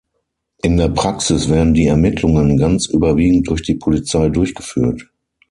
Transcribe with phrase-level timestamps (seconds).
[0.63, 5.07] In der Praxis werden die Ermittlungen ganz überwiegend durch die Polizei durchgeführt.